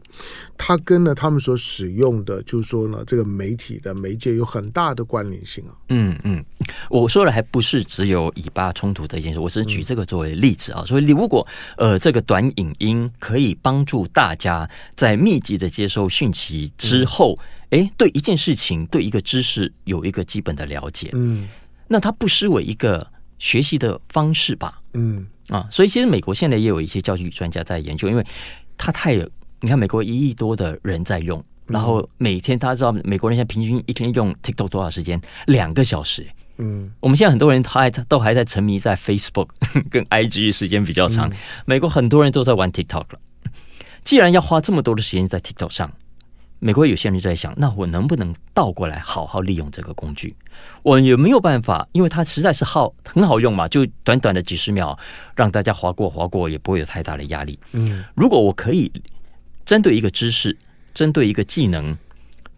[0.59, 5.72] 它跟呢他们所使用的，就是说呢，这个媒体的媒介有很大的关联性啊。
[5.88, 6.45] 嗯嗯，
[6.90, 10.84] 我说的还不是只有以巴冲突这件事，我是举这个作为例子啊。
[10.86, 11.47] 所以你如果
[11.78, 17.34] 呃这个短影音可以帮助大家在密集的接收讯息之后。
[17.38, 21.48] 嗯哎，对一件事情，对一个知识有一个基本的了解，嗯，
[21.88, 23.06] 那它不失为一个
[23.38, 28.22] 学习的方式吧，嗯啊，所以其实美国现在也有一些教育专家在研究，因为
[28.76, 29.26] 它太有，
[29.60, 35.18] 你看美国一亿多的人在用，然后每天他知道美国人现在平均一天用 TikTok 多少时间？
[35.46, 36.26] 两个小时，
[36.58, 39.48] 嗯，我们现在很多人他还都还在沉迷在 Facebook
[39.88, 41.32] 跟 IG 时间比较长，
[41.64, 43.18] 美国很多人都在玩 TikTok 了，
[44.04, 45.90] 既然要花这么多的时间在 TikTok 上。
[46.64, 50.32] 美国有些人就在想，那我能不能倒过来好好利用这个工具？
[50.84, 51.88] 我有没有办法？
[51.90, 54.96] 因为它实在是好很好用嘛，就短短的几十秒，
[55.34, 57.58] 让大家划过划过，也不会有太大的压力。
[57.72, 58.92] 嗯，如果我可以
[59.64, 60.56] 针对一个知识，
[60.94, 61.98] 针对一个技能，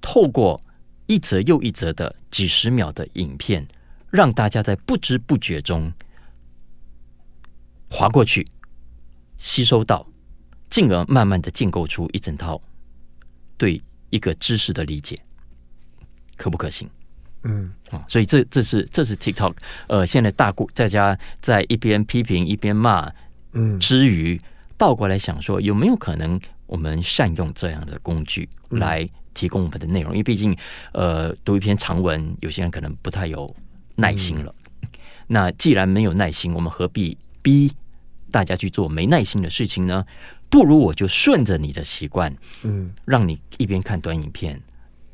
[0.02, 0.60] 透过
[1.06, 3.66] 一则又一则的几十秒的影片，
[4.10, 5.90] 让大家在不知不觉中
[7.88, 8.46] 划过去，
[9.38, 10.06] 吸收到，
[10.68, 12.60] 进而慢慢的建构出一整套
[13.56, 13.80] 对。
[14.14, 15.20] 一个知识的理解
[16.36, 16.88] 可不可行？
[17.42, 19.54] 嗯啊，所以这这是这是 TikTok，
[19.88, 23.12] 呃，现在大过大家在一边批评一边骂，
[23.52, 24.40] 嗯，之余
[24.78, 30.12] 倒过来想说，有没有可能我们善用这样的工具来提供我们的内容？
[30.12, 30.56] 因为毕竟，
[30.92, 33.52] 呃，读一篇长文，有些人可能不太有
[33.96, 34.54] 耐心了。
[35.26, 37.70] 那既然没有耐心，我们何必逼
[38.34, 40.04] 大家去做没耐心的事情呢？
[40.50, 44.60] 不如我就顺着你的习惯，嗯，让你一边看短影片，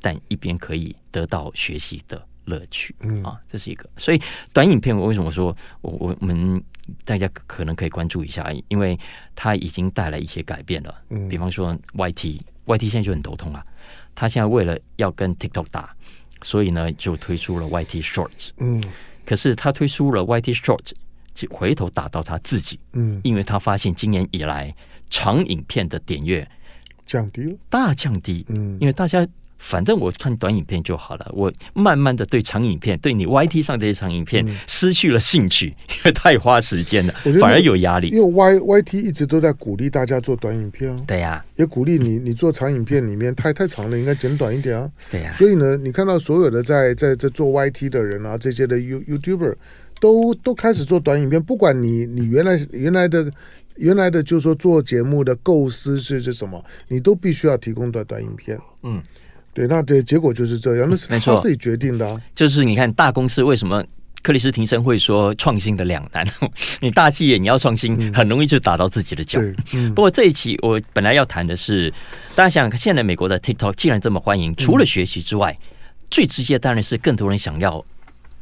[0.00, 3.86] 但一边可以得到学习的乐趣，嗯啊，这是一个。
[3.98, 4.22] 所以
[4.54, 6.62] 短影片，我为什么说我我我们
[7.04, 8.98] 大家可能可以关注一下，因为
[9.34, 10.94] 它已经带来一些改变了。
[11.10, 13.62] 嗯，比方说 YT，YT 现在就很头痛啊。
[14.14, 15.94] 他现在为了要跟 TikTok 打，
[16.40, 18.48] 所以呢就推出了 YT Shorts。
[18.56, 18.82] 嗯，
[19.26, 20.96] 可是他推出了 YT Shorts，就
[21.50, 22.78] 回头打到他自己。
[22.92, 24.74] 嗯，因为他发现今年以来。
[25.12, 26.48] 长影片的点阅
[27.04, 28.46] 降低了，大降低。
[28.48, 29.26] 嗯，因为大家
[29.58, 38.06] 反正我看短影片就好了，我慢慢的对长影片，对你 YT 上这些长影片失去了兴趣， 因为太花时间了，反而有压力。
[38.10, 45.32] 因为 Y YT 一直都在鼓励大家做短影片啊，对呀，也鼓励你，你做长影片里面太太长了，应该剪短一点啊，对呀。
[45.32, 49.56] 所以呢，你看到所有的在在这做 YT 的人啊，这些的 You YouTuber
[50.00, 53.30] 都都开始做短影片，不管你你原来原来的。
[53.76, 58.58] 原来的就是说做节目的构思是是什么，你都必须要提供短短影片。
[58.82, 59.02] 嗯，
[59.54, 62.20] 对，那这结果就是这样，那是他自己决定的啊。
[62.34, 63.82] 就是你看大公司为什么
[64.22, 66.26] 克里斯廷森会说创新的两难？
[66.82, 69.40] 你大企业你要创新，很容易就打到自己的脚。
[69.72, 71.90] 嗯，不过这一期我本来要谈的是，
[72.34, 75.56] 大家想现在美国的 TikTok 既然这么欢迎，除了学习之外，
[76.10, 77.82] 最直接当然是更多人想要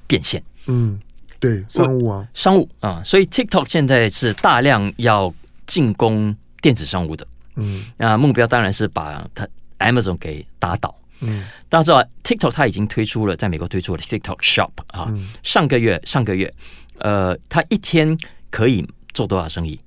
[0.09, 0.43] 变现。
[0.67, 0.99] 嗯。
[1.41, 5.33] 对，商务啊，商务啊，所以 TikTok 现在是大量要
[5.69, 7.25] 进攻电子商务的，
[7.55, 9.47] 嗯，那目标当然是把它
[9.79, 16.53] Amazon 给打倒，嗯，大家知道 TikTok 它已经推出了，在美国推出了 TikTok Shop 啊，嗯、上个月上个月，
[16.99, 18.19] 呃，它一天
[18.51, 18.85] 可以
[19.15, 19.79] 做多少生意？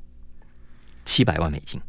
[1.04, 1.82] 七百万美金。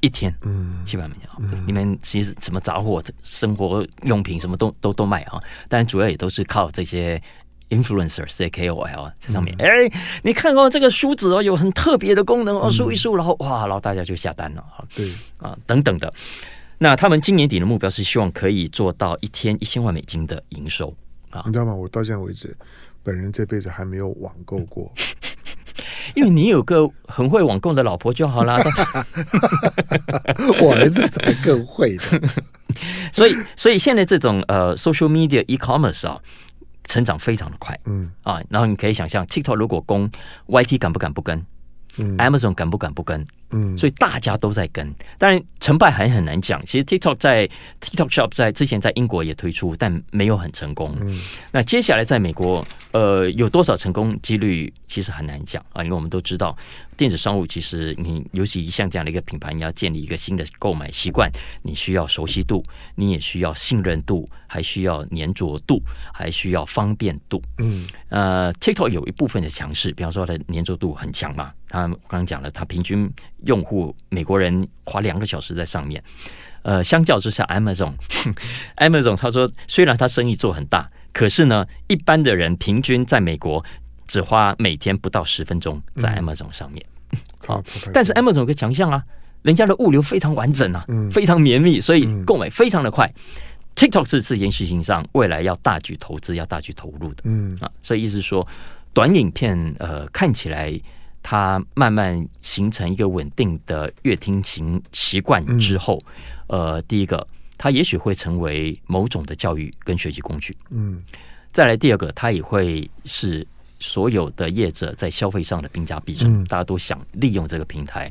[0.00, 7.22] 一天，嗯，七百万美金，嗯、里面其实什么杂货、生活用品什么都都都卖啊，但主要也都是靠这些。
[7.70, 9.92] Influencers 在 KOL 在上面，哎、嗯欸，
[10.22, 16.12] 你看哦，这个梳子哦，有很特别的功能哦，梳一梳，然后哇，然后大家就下单了啊，对啊，等等的。
[16.78, 20.94] 那他们今年底的目标是希望可以做到一天一千万美金的营收
[21.30, 21.74] 啊，你知道吗？
[21.74, 22.54] 我到现在为止，
[23.02, 24.92] 本人这辈子还没有网购过，
[26.14, 28.62] 因为你有个很会网购的老婆就好啦。
[30.60, 32.20] 我儿子才更会的，
[33.10, 36.20] 所以，所以现在这种呃，social media e-commerce 啊。
[36.86, 40.10] 成长非常的快，嗯啊，然后你可以想象，TikTok 如果攻
[40.46, 41.44] ，YT 敢不敢不跟？
[41.98, 43.26] 嗯，Amazon 敢不敢不跟？
[43.50, 46.64] 嗯，所以大家都在跟，当然成败还很难讲。
[46.64, 47.48] 其实 TikTok 在
[47.80, 50.96] TikTok Shop 在之前在英国也推出，但没有很成功。
[51.00, 51.20] 嗯，
[51.52, 56.56] 那接下来在美国，呃，有多少成功几率其实很难讲啊，因为我们都知道
[56.96, 61.30] 电子商务其实你尤其像这样的一个品牌，你要建立一个新的购买习惯，
[61.62, 65.80] 你需要熟悉度，你也需要信任度，还需要粘着度，
[66.12, 67.40] 还需要方便度。
[67.58, 71.52] 嗯，呃，TikTok 有一部分的强势，比方说它的粘着度很强嘛。
[71.68, 73.10] 他刚刚讲了，他平均
[73.44, 76.02] 用户美国人花两个小时在上面，
[76.62, 83.64] 呃，相较之下，Amazon，Amazon 他说，虽然他生意做很大，可是呢，一般的人平均在美国
[84.06, 86.84] 只花每天不到十分钟在 Amazon 上面。
[87.46, 87.62] 好，
[87.92, 89.02] 但是 Amazon 有个强项啊，
[89.42, 93.12] 人家的物流非常完整啊，非常绵密，所以购买非常的快。
[93.76, 97.22] TikTok 是这件事情上未来要大举投资、要大举投入的。
[97.24, 98.46] 嗯啊，所以意思是说，
[98.94, 100.72] 短影片呃看起来
[101.28, 105.98] 它慢慢形成一个稳定的乐听型习惯之后，
[106.46, 107.26] 呃，第一个
[107.58, 110.56] 它也许会成为某种的教育跟学习工具。
[110.70, 111.02] 嗯，
[111.52, 113.44] 再来第二个，它也会是
[113.80, 118.08] 所有的业者在消费上的兵家必争，大家都想利用这个平台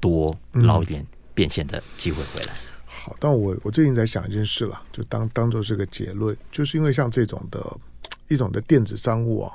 [0.00, 2.52] 多捞一点变现的机会回来。
[2.84, 7.78] 好，但我我最近在想一件事了，就当当做是个结论，就是因为像这种的
[8.26, 9.52] 一种的电子商务啊，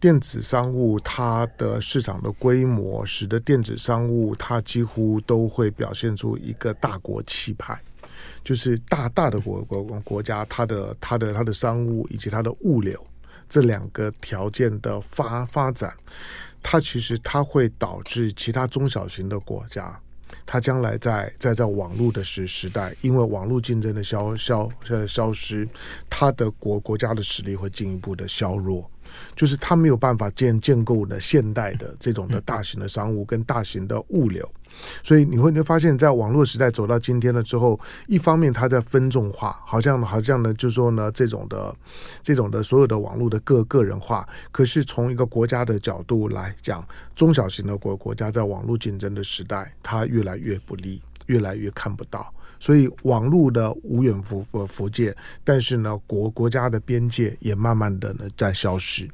[0.00, 7.76] 电子商务它的市场的规模，使得电子商务它几乎都会表现出一个大国气派，
[8.44, 13.04] 就是大大的国国国家，它的它的它的商务以及它的物流
[13.48, 15.92] 这两个条件的发发展，
[16.62, 19.98] 它其实它会导致其他中小型的国家。
[20.44, 25.66] 它将来在在在网络的时时代，因为网络竞争的消消呃消失，
[26.08, 28.88] 它的国国家的实力会进一步的削弱。
[29.34, 34.48] 就是它没有办法建建构的现代的这种的大型的商务跟大型的物流，
[35.02, 41.74] 所以你会你会发现，在网络时代走到今天了之后，一方面它在分众化，好像好像呢，就是说呢，这种的
[42.22, 52.32] 这种的所有的网络的个个人化，可是从一个国家的角度来讲，中小型的国国家在网络竞争的时代，它越来越不利，越来越看不到。
[52.60, 59.08] 所以网络的无远佛佛界，但是呢，国国家的边界也慢慢的呢在消失。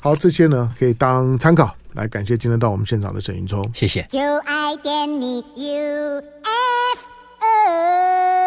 [0.00, 1.74] 好，这些呢可以当参考。
[1.94, 4.02] 来，感谢今天到我们现场的沈云聪，谢谢。
[4.08, 5.44] 就爱点你。
[7.42, 8.39] O